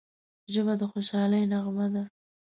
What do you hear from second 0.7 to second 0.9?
د